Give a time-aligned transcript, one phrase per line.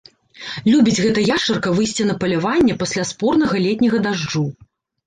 [0.71, 4.47] Любіць гэта яшчарка выйсці на паляванне пасля спорнага летняга дажджу.